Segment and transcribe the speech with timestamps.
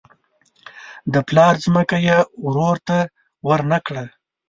[1.13, 2.97] د پلار ځمکه یې ورور ته
[3.47, 4.05] ورنه کړه.